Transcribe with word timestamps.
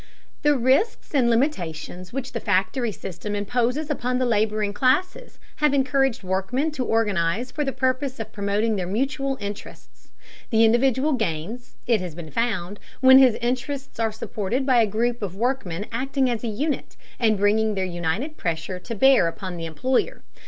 The 0.41 0.57
risks 0.57 1.13
and 1.13 1.29
limitations 1.29 2.11
which 2.11 2.31
the 2.31 2.39
factory 2.39 2.91
system 2.91 3.35
imposes 3.35 3.91
upon 3.91 4.17
the 4.17 4.25
laboring 4.25 4.73
classes 4.73 5.37
have 5.57 5.75
encouraged 5.75 6.23
workmen 6.23 6.71
to 6.71 6.83
organize 6.83 7.51
for 7.51 7.63
the 7.63 7.71
purpose 7.71 8.19
of 8.19 8.31
promoting 8.31 8.77
their 8.77 8.87
mutual 8.87 9.37
interests. 9.39 10.09
The 10.49 10.65
individual 10.65 11.13
gains, 11.13 11.75
it 11.85 12.01
has 12.01 12.15
been 12.15 12.31
found, 12.31 12.79
when 12.99 13.19
his 13.19 13.35
interests 13.43 13.99
are 13.99 14.11
supported 14.11 14.65
by 14.65 14.81
a 14.81 14.87
group 14.87 15.21
of 15.21 15.35
workmen 15.35 15.85
acting 15.91 16.31
as 16.31 16.43
a 16.43 16.47
unit, 16.47 16.97
and 17.19 17.37
bringing 17.37 17.75
their 17.75 17.85
united 17.85 18.37
pressure 18.37 18.79
to 18.79 18.95
bear 18.95 19.27
upon 19.27 19.55
the 19.55 19.67
employer. 19.67 20.23